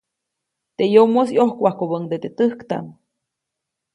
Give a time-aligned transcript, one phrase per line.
[0.75, 2.87] Teʼ yomoʼis ʼyojkwajkubäʼuŋde teʼ täjktaʼm.